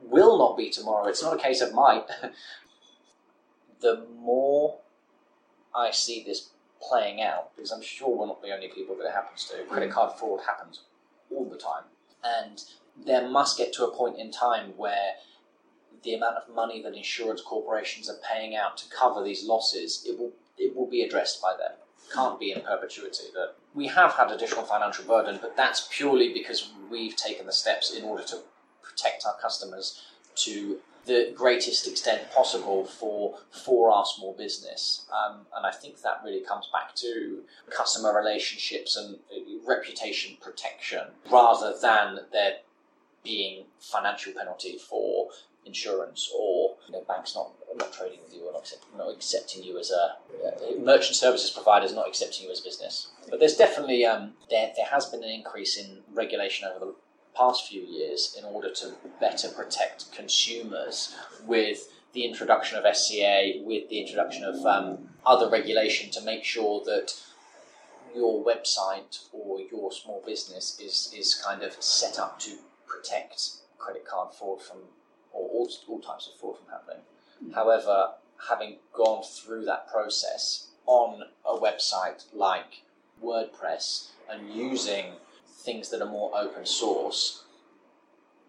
will 0.00 0.38
not 0.38 0.56
be 0.56 0.70
tomorrow. 0.70 1.08
It's 1.08 1.22
not 1.22 1.34
a 1.38 1.42
case 1.42 1.60
of 1.60 1.74
might. 1.74 2.04
the 3.80 4.06
more 4.18 4.78
I 5.74 5.90
see 5.90 6.22
this 6.24 6.51
playing 6.88 7.22
out 7.22 7.54
because 7.56 7.72
I'm 7.72 7.82
sure 7.82 8.16
we're 8.16 8.26
not 8.26 8.42
the 8.42 8.52
only 8.52 8.68
people 8.68 8.96
that 8.96 9.06
it 9.06 9.12
happens 9.12 9.44
to. 9.50 9.64
Credit 9.64 9.90
mm. 9.90 9.92
card 9.92 10.18
fraud 10.18 10.40
happens 10.46 10.82
all 11.30 11.48
the 11.48 11.56
time, 11.56 11.84
and 12.24 12.62
there 13.06 13.28
must 13.28 13.58
get 13.58 13.72
to 13.74 13.86
a 13.86 13.94
point 13.94 14.18
in 14.18 14.30
time 14.30 14.74
where 14.76 15.14
the 16.02 16.14
amount 16.14 16.36
of 16.36 16.54
money 16.54 16.82
that 16.82 16.94
insurance 16.94 17.40
corporations 17.40 18.10
are 18.10 18.18
paying 18.28 18.56
out 18.56 18.76
to 18.76 18.90
cover 18.90 19.22
these 19.22 19.44
losses 19.44 20.04
it 20.06 20.18
will 20.18 20.32
it 20.58 20.76
will 20.76 20.88
be 20.88 21.02
addressed 21.02 21.40
by 21.40 21.54
them. 21.56 21.72
Can't 22.12 22.38
be 22.38 22.52
in 22.52 22.60
perpetuity. 22.60 23.24
That 23.34 23.54
we 23.74 23.86
have 23.88 24.12
had 24.12 24.30
additional 24.30 24.64
financial 24.64 25.04
burden, 25.04 25.38
but 25.40 25.56
that's 25.56 25.88
purely 25.90 26.32
because 26.32 26.72
we've 26.90 27.16
taken 27.16 27.46
the 27.46 27.52
steps 27.52 27.94
in 27.94 28.04
order 28.04 28.22
to 28.24 28.40
protect 28.82 29.24
our 29.24 29.36
customers 29.40 30.02
to 30.34 30.78
the 31.06 31.32
greatest 31.34 31.88
extent 31.88 32.30
possible 32.32 32.84
for 32.84 33.38
for 33.50 33.90
our 33.90 34.04
small 34.04 34.34
business. 34.36 35.06
Um, 35.12 35.46
and 35.56 35.66
I 35.66 35.72
think 35.72 36.00
that 36.02 36.20
really 36.24 36.40
comes 36.40 36.68
back 36.72 36.94
to 36.96 37.42
customer 37.70 38.14
relationships 38.16 38.96
and 38.96 39.18
reputation 39.66 40.36
protection 40.40 41.08
rather 41.30 41.74
than 41.80 42.20
there 42.32 42.58
being 43.24 43.64
financial 43.80 44.32
penalty 44.32 44.78
for 44.78 45.28
insurance 45.64 46.28
or 46.36 46.74
you 46.86 46.92
know, 46.92 47.04
banks 47.06 47.34
not 47.34 47.52
not 47.76 47.92
trading 47.92 48.18
with 48.24 48.34
you 48.34 48.42
or 48.42 48.52
not, 48.52 48.70
not 48.96 49.14
accepting 49.14 49.62
you 49.62 49.78
as 49.78 49.90
a 49.90 50.16
uh, 50.46 50.80
merchant 50.80 51.16
services 51.16 51.50
providers 51.50 51.94
not 51.94 52.06
accepting 52.06 52.44
you 52.46 52.52
as 52.52 52.60
business. 52.60 53.08
But 53.30 53.38
there's 53.38 53.56
definitely 53.56 54.04
um, 54.04 54.32
there 54.50 54.72
there 54.76 54.86
has 54.86 55.06
been 55.06 55.22
an 55.22 55.30
increase 55.30 55.78
in 55.78 55.98
regulation 56.12 56.68
over 56.68 56.84
the 56.84 56.94
past 57.36 57.68
few 57.68 57.82
years 57.82 58.36
in 58.38 58.44
order 58.44 58.70
to 58.70 58.92
better 59.20 59.48
protect 59.48 60.12
consumers 60.12 61.14
with 61.46 61.88
the 62.12 62.24
introduction 62.24 62.78
of 62.78 62.96
SCA, 62.96 63.62
with 63.64 63.88
the 63.88 64.00
introduction 64.00 64.44
of 64.44 64.64
um, 64.66 65.08
other 65.24 65.48
regulation 65.48 66.10
to 66.10 66.20
make 66.22 66.44
sure 66.44 66.82
that 66.84 67.12
your 68.14 68.44
website 68.44 69.26
or 69.32 69.60
your 69.60 69.90
small 69.90 70.22
business 70.26 70.78
is, 70.78 71.12
is 71.16 71.34
kind 71.34 71.62
of 71.62 71.72
set 71.82 72.18
up 72.18 72.38
to 72.38 72.56
protect 72.86 73.52
credit 73.78 74.06
card 74.06 74.34
fraud 74.34 74.60
from, 74.60 74.78
or 75.32 75.48
all, 75.48 75.70
all 75.88 76.00
types 76.00 76.28
of 76.32 76.38
fraud 76.38 76.56
from 76.58 76.68
happening. 76.70 77.02
Mm-hmm. 77.42 77.52
However, 77.54 78.12
having 78.48 78.76
gone 78.92 79.22
through 79.22 79.64
that 79.64 79.88
process 79.90 80.68
on 80.86 81.22
a 81.46 81.54
website 81.56 82.24
like 82.34 82.82
WordPress 83.22 84.08
and 84.30 84.50
using 84.50 85.12
things 85.64 85.90
that 85.90 86.02
are 86.02 86.08
more 86.08 86.30
open 86.34 86.66
source, 86.66 87.44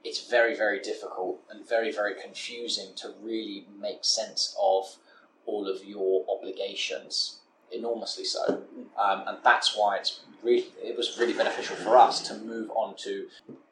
it's 0.03 0.29
very, 0.29 0.55
very 0.55 0.79
difficult 0.79 1.39
and 1.49 1.67
very, 1.67 1.91
very 1.91 2.13
confusing 2.19 2.89
to 2.97 3.13
really 3.21 3.65
make 3.79 4.03
sense 4.03 4.55
of 4.61 4.97
all 5.45 5.67
of 5.67 5.83
your 5.85 6.25
obligations. 6.29 7.39
Enormously 7.71 8.23
so, 8.23 8.61
um, 9.03 9.23
and 9.25 9.37
that's 9.43 9.75
why 9.75 9.97
it's 9.97 10.19
really 10.43 10.67
it 10.83 10.95
was 10.95 11.17
really 11.17 11.33
beneficial 11.33 11.75
for 11.77 11.97
us 11.97 12.21
to 12.27 12.37
move 12.37 12.69
on 12.75 12.95
to 12.97 13.25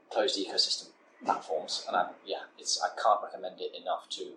closed 0.10 0.40
ecosystem 0.40 0.88
platforms. 1.24 1.86
And 1.88 1.96
I, 1.96 2.10
yeah, 2.26 2.44
it's 2.58 2.82
I 2.82 2.90
can't 3.00 3.20
recommend 3.22 3.62
it 3.62 3.80
enough 3.80 4.10
to 4.18 4.32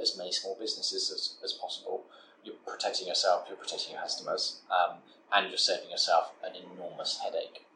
as 0.00 0.16
many 0.16 0.32
small 0.32 0.56
businesses 0.58 1.10
as, 1.10 1.36
as 1.44 1.52
possible. 1.52 2.04
You're 2.42 2.54
protecting 2.66 3.06
yourself, 3.06 3.44
you're 3.48 3.56
protecting 3.56 3.92
your 3.92 4.00
customers, 4.00 4.60
um, 4.70 4.96
and 5.34 5.48
you're 5.48 5.58
saving 5.58 5.90
yourself 5.90 6.32
an 6.44 6.52
enormous 6.54 7.20
headache. 7.24 7.66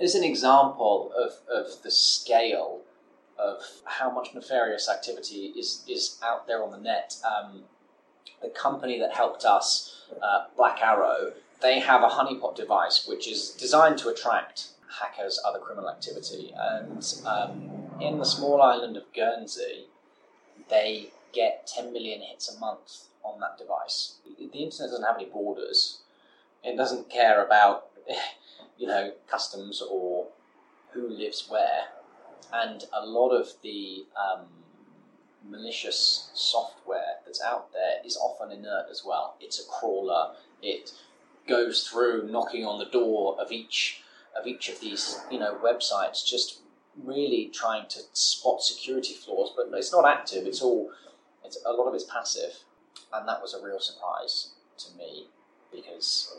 As 0.00 0.14
an 0.14 0.24
example 0.24 1.12
of, 1.16 1.32
of 1.52 1.82
the 1.82 1.90
scale 1.90 2.82
of 3.38 3.62
how 3.84 4.10
much 4.10 4.34
nefarious 4.34 4.88
activity 4.88 5.52
is, 5.56 5.84
is 5.88 6.18
out 6.24 6.46
there 6.46 6.62
on 6.62 6.70
the 6.70 6.78
net, 6.78 7.16
um, 7.24 7.62
the 8.42 8.48
company 8.48 8.98
that 8.98 9.14
helped 9.14 9.44
us, 9.44 10.04
uh, 10.22 10.44
Black 10.56 10.80
Arrow, 10.80 11.32
they 11.60 11.80
have 11.80 12.02
a 12.02 12.08
honeypot 12.08 12.54
device 12.54 13.06
which 13.08 13.28
is 13.28 13.50
designed 13.50 13.98
to 13.98 14.08
attract 14.08 14.68
hackers, 15.00 15.40
other 15.44 15.58
criminal 15.58 15.90
activity. 15.90 16.52
And 16.56 17.04
um, 17.26 17.70
in 18.00 18.18
the 18.18 18.24
small 18.24 18.62
island 18.62 18.96
of 18.96 19.12
Guernsey, 19.12 19.86
they 20.68 21.10
get 21.32 21.70
10 21.74 21.92
million 21.92 22.20
hits 22.20 22.54
a 22.54 22.58
month 22.58 23.04
on 23.22 23.40
that 23.40 23.58
device. 23.58 24.16
The 24.38 24.44
internet 24.44 24.90
doesn't 24.90 25.04
have 25.04 25.16
any 25.16 25.26
borders. 25.26 25.98
It 26.64 26.76
doesn't 26.76 27.10
care 27.10 27.44
about, 27.44 27.86
you 28.78 28.86
know, 28.86 29.12
customs 29.28 29.82
or 29.82 30.26
who 30.92 31.08
lives 31.08 31.46
where. 31.48 31.84
And 32.52 32.84
a 32.92 33.04
lot 33.04 33.30
of 33.30 33.52
the 33.62 34.06
um, 34.16 34.46
malicious 35.48 36.30
software 36.34 37.16
that's 37.24 37.42
out 37.42 37.72
there 37.72 38.04
is 38.04 38.16
often 38.16 38.50
inert 38.52 38.86
as 38.90 39.02
well. 39.04 39.36
It's 39.40 39.60
a 39.60 39.68
crawler. 39.68 40.34
It 40.62 40.92
goes 41.46 41.86
through 41.86 42.28
knocking 42.30 42.64
on 42.64 42.78
the 42.78 42.86
door 42.86 43.36
of 43.40 43.52
each 43.52 44.02
of 44.38 44.46
each 44.46 44.68
of 44.68 44.80
these, 44.80 45.20
you 45.30 45.38
know, 45.38 45.58
websites, 45.64 46.24
just 46.24 46.60
really 47.02 47.50
trying 47.52 47.88
to 47.88 48.00
spot 48.12 48.62
security 48.62 49.14
flaws. 49.14 49.52
But 49.56 49.76
it's 49.76 49.92
not 49.92 50.06
active. 50.06 50.46
It's 50.46 50.62
all. 50.62 50.90
It's 51.48 51.58
a 51.64 51.72
lot 51.72 51.88
of 51.88 51.94
it's 51.94 52.04
passive 52.04 52.52
and 53.12 53.26
that 53.26 53.40
was 53.40 53.54
a 53.54 53.64
real 53.64 53.80
surprise 53.80 54.50
to 54.76 54.96
me 54.98 55.28
because, 55.72 56.36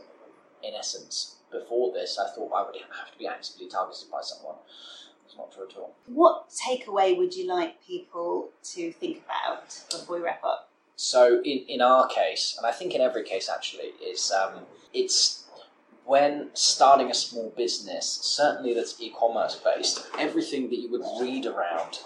in 0.63 0.75
essence, 0.75 1.37
before 1.51 1.91
this, 1.91 2.19
I 2.19 2.29
thought 2.29 2.51
I 2.55 2.63
would 2.63 2.75
have 2.75 3.11
to 3.11 3.17
be 3.17 3.25
actively 3.25 3.67
targeted 3.67 4.11
by 4.11 4.21
someone. 4.21 4.55
It's 5.25 5.35
not 5.35 5.51
true 5.51 5.65
at 5.67 5.75
all. 5.75 5.95
What 6.05 6.49
takeaway 6.49 7.17
would 7.17 7.35
you 7.35 7.47
like 7.47 7.83
people 7.83 8.51
to 8.75 8.91
think 8.91 9.23
about 9.25 9.81
before 9.89 10.17
we 10.17 10.21
wrap 10.21 10.43
up? 10.43 10.69
So, 10.95 11.41
in, 11.43 11.65
in 11.67 11.81
our 11.81 12.07
case, 12.07 12.53
and 12.55 12.67
I 12.67 12.71
think 12.71 12.93
in 12.93 13.01
every 13.01 13.23
case 13.23 13.49
actually, 13.49 13.93
is 14.05 14.31
um, 14.31 14.61
it's 14.93 15.45
when 16.05 16.49
starting 16.53 17.09
a 17.09 17.15
small 17.15 17.51
business, 17.57 18.05
certainly 18.21 18.75
that's 18.75 19.01
e 19.01 19.11
commerce 19.17 19.55
based, 19.55 20.05
everything 20.19 20.69
that 20.69 20.79
you 20.79 20.91
would 20.91 21.03
read 21.19 21.47
around 21.47 21.99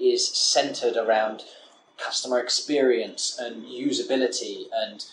is 0.00 0.26
centered 0.26 0.96
around 0.96 1.44
customer 1.98 2.38
experience 2.38 3.38
and 3.38 3.64
usability 3.64 4.66
and 4.72 5.04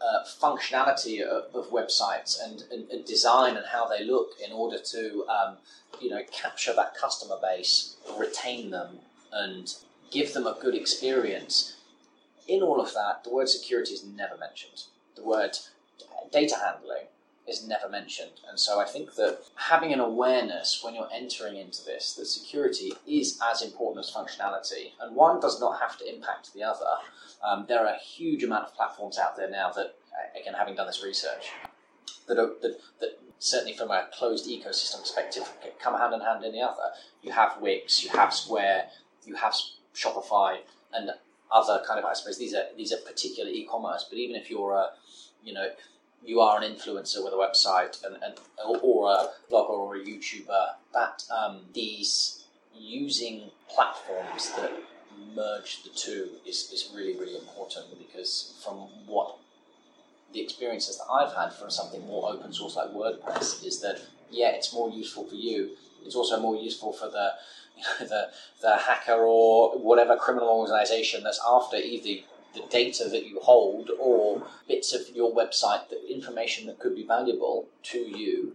uh, 0.00 0.24
functionality 0.40 1.20
of, 1.22 1.54
of 1.54 1.70
websites 1.70 2.36
and, 2.42 2.64
and, 2.72 2.90
and, 2.90 3.04
design 3.04 3.56
and 3.56 3.66
how 3.66 3.86
they 3.86 4.04
look 4.04 4.30
in 4.44 4.52
order 4.52 4.78
to 4.78 5.24
um, 5.28 5.56
you 6.00 6.10
know 6.10 6.20
capture 6.32 6.72
that 6.74 6.94
customer 6.96 7.36
base, 7.40 7.96
retain 8.18 8.70
them, 8.70 8.98
and 9.32 9.76
give 10.10 10.32
them 10.34 10.46
a 10.46 10.56
good 10.60 10.74
experience. 10.74 11.76
In 12.48 12.62
all 12.62 12.80
of 12.80 12.92
that, 12.94 13.22
the 13.22 13.30
word 13.30 13.48
security 13.48 13.92
is 13.92 14.04
never 14.04 14.36
mentioned. 14.36 14.82
The 15.14 15.22
word 15.22 15.56
data 16.32 16.56
handling 16.56 17.06
is 17.52 17.66
never 17.66 17.88
mentioned. 17.88 18.40
And 18.48 18.58
so 18.58 18.80
I 18.80 18.84
think 18.84 19.14
that 19.16 19.40
having 19.54 19.92
an 19.92 20.00
awareness 20.00 20.80
when 20.82 20.94
you're 20.94 21.08
entering 21.12 21.56
into 21.56 21.84
this 21.84 22.14
that 22.14 22.26
security 22.26 22.92
is 23.06 23.38
as 23.50 23.62
important 23.62 24.04
as 24.04 24.12
functionality, 24.12 24.92
and 25.00 25.14
one 25.14 25.40
does 25.40 25.60
not 25.60 25.80
have 25.80 25.98
to 25.98 26.08
impact 26.08 26.52
the 26.54 26.64
other. 26.64 26.94
Um, 27.44 27.66
there 27.68 27.80
are 27.84 27.94
a 27.94 27.98
huge 27.98 28.42
amount 28.44 28.66
of 28.66 28.74
platforms 28.74 29.18
out 29.18 29.36
there 29.36 29.50
now 29.50 29.70
that, 29.72 29.94
again, 30.40 30.54
having 30.54 30.74
done 30.76 30.86
this 30.86 31.04
research, 31.04 31.50
that, 32.28 32.38
are, 32.38 32.52
that, 32.62 32.78
that 33.00 33.18
certainly 33.38 33.76
from 33.76 33.90
a 33.90 34.06
closed 34.16 34.48
ecosystem 34.48 35.00
perspective 35.00 35.50
come 35.80 35.98
hand 35.98 36.14
in 36.14 36.20
hand 36.20 36.44
in 36.44 36.52
the 36.52 36.60
other. 36.60 36.90
You 37.22 37.32
have 37.32 37.60
Wix, 37.60 38.04
you 38.04 38.10
have 38.10 38.32
Square, 38.32 38.86
you 39.24 39.34
have 39.34 39.54
Shopify, 39.94 40.58
and 40.92 41.10
other 41.50 41.82
kind 41.86 41.98
of 41.98 42.04
I 42.04 42.14
suppose 42.14 42.38
these 42.38 42.54
are 42.54 42.64
these 42.76 42.92
are 42.92 42.98
particular 42.98 43.50
e-commerce. 43.50 44.06
But 44.08 44.18
even 44.18 44.36
if 44.36 44.50
you're 44.50 44.72
a 44.72 44.90
you 45.44 45.52
know 45.52 45.68
you 46.24 46.40
are 46.40 46.60
an 46.60 46.64
influencer 46.64 47.22
with 47.22 47.32
a 47.32 47.36
website 47.36 48.04
and, 48.04 48.16
and 48.22 48.34
or 48.64 49.10
a 49.10 49.28
blogger 49.50 49.70
or 49.70 49.96
a 49.96 50.00
YouTuber, 50.00 50.66
that 50.94 51.24
um, 51.36 51.62
these 51.74 52.44
using 52.74 53.50
platforms 53.68 54.52
that 54.56 54.72
merge 55.34 55.82
the 55.82 55.90
two 55.90 56.30
is, 56.46 56.70
is 56.72 56.92
really, 56.94 57.18
really 57.18 57.36
important 57.36 57.86
because 57.98 58.60
from 58.64 58.76
what 59.06 59.36
the 60.32 60.40
experiences 60.40 60.98
that 60.98 61.12
I've 61.12 61.34
had 61.34 61.52
from 61.52 61.70
something 61.70 62.06
more 62.06 62.30
open 62.30 62.52
source 62.52 62.76
like 62.76 62.90
WordPress 62.90 63.64
is 63.64 63.80
that 63.80 64.00
yeah, 64.30 64.50
it's 64.50 64.72
more 64.72 64.90
useful 64.90 65.24
for 65.24 65.34
you. 65.34 65.70
It's 66.04 66.14
also 66.14 66.40
more 66.40 66.56
useful 66.56 66.92
for 66.92 67.08
the 67.08 67.32
you 67.76 67.82
know, 68.00 68.06
the 68.06 68.28
the 68.60 68.76
hacker 68.76 69.20
or 69.20 69.78
whatever 69.78 70.16
criminal 70.16 70.48
organization 70.48 71.22
that's 71.22 71.40
after 71.46 71.76
either 71.76 72.24
the 72.54 72.62
data 72.70 73.08
that 73.08 73.26
you 73.26 73.40
hold 73.40 73.90
or 73.98 74.46
bits 74.68 74.92
of 74.94 75.14
your 75.14 75.34
website, 75.34 75.88
the 75.88 76.12
information 76.12 76.66
that 76.66 76.78
could 76.78 76.94
be 76.94 77.06
valuable 77.06 77.68
to 77.82 77.98
you 77.98 78.54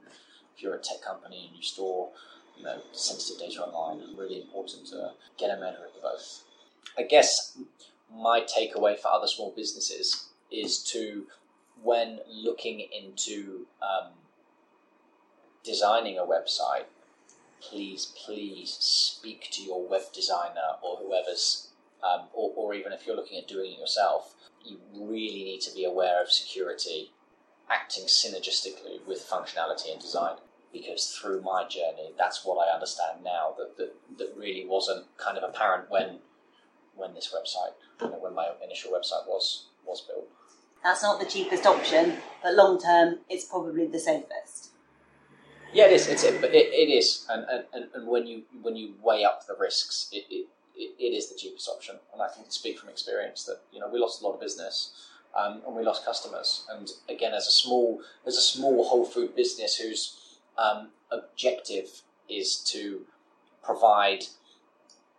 if 0.56 0.64
you're 0.64 0.76
a 0.76 0.80
tech 0.80 1.02
company 1.02 1.48
and 1.48 1.58
you 1.58 1.64
store 1.64 2.10
you 2.58 2.64
know, 2.64 2.82
sensitive 2.92 3.40
data 3.40 3.64
online. 3.64 4.02
it's 4.02 4.18
Really 4.18 4.42
important 4.42 4.88
to 4.88 5.12
get 5.38 5.56
a 5.56 5.60
measure 5.60 5.86
of 5.86 6.02
both. 6.02 6.44
I 6.98 7.04
guess 7.04 7.58
my 8.14 8.42
takeaway 8.42 8.98
for 8.98 9.10
other 9.10 9.28
small 9.28 9.54
businesses 9.56 10.28
is 10.52 10.84
to, 10.92 11.28
when 11.84 12.20
looking 12.28 12.80
into 12.80 13.68
um, 13.82 14.12
designing 15.64 16.18
a 16.18 16.22
website, 16.22 16.86
please, 17.62 18.14
please 18.26 18.78
speak 18.80 19.50
to 19.52 19.62
your 19.62 19.88
web 19.88 20.04
designer 20.14 20.78
or 20.82 20.98
whoever's 20.98 21.67
um, 22.04 22.28
or, 22.34 22.52
or 22.56 22.74
even 22.74 22.92
if 22.92 23.06
you're 23.06 23.16
looking 23.16 23.38
at 23.38 23.48
doing 23.48 23.74
it 23.74 23.80
yourself, 23.80 24.36
you 24.64 24.80
really 24.94 25.44
need 25.44 25.62
to 25.62 25.74
be 25.74 25.86
aware 25.86 26.22
of 26.22 26.32
security 26.32 27.12
acting 27.70 28.06
synergistically 28.06 29.06
with 29.08 29.28
functionality 29.28 29.92
and 29.92 30.02
design. 30.02 30.38
Because 30.74 31.12
through 31.12 31.42
my 31.42 31.64
journey, 31.68 32.12
that's 32.18 32.46
what 32.46 32.58
I 32.58 32.74
understand 32.74 33.24
now 33.24 33.56
that, 33.58 33.78
that, 33.78 33.96
that 34.18 34.34
really 34.38 34.66
wasn't 34.66 35.06
kind 35.18 35.38
of 35.38 35.44
apparent 35.44 35.90
when 35.90 36.20
when 36.96 37.14
this 37.14 37.34
website, 37.34 37.74
you 38.02 38.10
know, 38.10 38.18
when 38.20 38.34
my 38.34 38.50
initial 38.64 38.92
website 38.92 39.28
was 39.28 39.68
was 39.86 40.02
built. 40.02 40.28
That's 40.84 41.04
not 41.04 41.20
the 41.20 41.26
cheapest 41.26 41.66
option, 41.66 42.18
but 42.44 42.54
long 42.54 42.80
term, 42.80 43.20
it's 43.30 43.46
probably 43.46 43.88
the 43.88 44.00
safest. 44.00 44.72
Yeah, 45.74 45.86
it 45.86 45.94
is. 45.94 46.08
It's 46.08 46.24
it, 46.24 46.44
it, 46.44 46.54
it 46.54 46.92
is, 46.92 47.26
and, 47.30 47.46
and, 47.74 47.88
and 47.94 48.08
when 48.08 48.28
you 48.28 48.44
when 48.62 48.76
you 48.76 48.96
weigh 49.02 49.24
up 49.24 49.48
the 49.48 49.56
risks, 49.60 50.10
it, 50.12 50.26
it 50.30 50.48
it, 50.78 50.96
it 51.00 51.16
is 51.16 51.30
the 51.30 51.36
cheapest 51.36 51.68
option. 51.68 51.96
And 52.14 52.22
I 52.22 52.28
can 52.34 52.50
speak 52.50 52.80
from 52.80 52.90
experience 52.90 53.44
that 53.46 53.62
you 53.72 53.80
know 53.80 53.90
we 53.90 54.00
lost 54.00 54.22
a 54.22 54.26
lot 54.26 54.34
of 54.34 54.40
business 54.40 54.92
um, 55.36 55.62
and 55.66 55.76
we 55.76 55.84
lost 55.84 56.06
customers. 56.06 56.66
And 56.70 56.90
again, 57.10 57.34
as 57.34 57.48
a 57.48 57.52
small 57.52 58.02
as 58.26 58.38
a 58.38 58.42
small 58.42 58.88
whole 58.88 59.06
food 59.06 59.36
business 59.36 59.78
whose 59.78 60.38
um, 60.58 60.90
objective 61.12 62.02
is 62.30 62.58
to 62.72 63.02
provide 63.64 64.26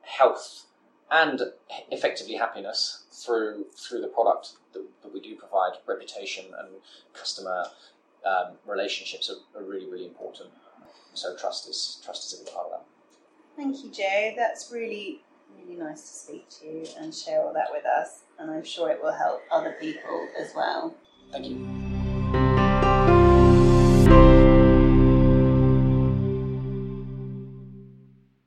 health 0.02 0.66
and 1.10 1.42
effectively 1.90 2.34
happiness 2.34 3.04
through 3.12 3.66
through 3.76 4.00
the 4.00 4.08
product 4.08 4.52
that, 4.72 4.84
that 5.02 5.12
we 5.12 5.20
do 5.20 5.34
provide. 5.36 5.72
Reputation 5.86 6.46
and 6.58 6.68
customer 7.14 7.66
um, 8.26 8.54
relationships 8.66 9.30
are, 9.30 9.60
are 9.60 9.64
really 9.64 9.90
really 9.90 10.06
important. 10.06 10.50
So 11.14 11.36
trust 11.36 11.68
is 11.68 12.00
trust 12.04 12.32
is 12.32 12.40
a 12.40 12.44
big 12.44 12.52
part 12.52 12.66
of 12.66 12.72
that. 12.72 12.84
Thank 13.56 13.82
you, 13.82 13.90
Joe. 13.90 14.34
That's 14.36 14.70
really 14.72 15.20
really 15.56 15.78
nice 15.78 16.00
to 16.02 16.08
speak 16.08 16.48
to 16.60 16.66
you 16.66 16.86
and 16.98 17.14
share 17.14 17.42
all 17.42 17.52
that 17.54 17.68
with 17.70 17.84
us. 17.86 18.20
And 18.38 18.50
I'm 18.50 18.64
sure 18.64 18.90
it 18.90 19.02
will 19.02 19.12
help 19.12 19.42
other 19.50 19.76
people 19.80 20.28
as 20.38 20.52
well. 20.54 20.94
Thank 21.32 21.46
you. 21.46 21.87